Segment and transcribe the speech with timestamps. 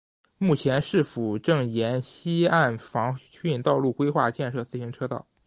[0.39, 5.27] 目前市府正沿溪岸防汛道路规划建设自行车道。